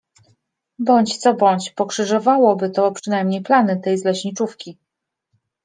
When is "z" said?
3.97-4.05